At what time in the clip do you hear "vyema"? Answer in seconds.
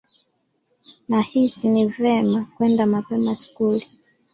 1.87-2.45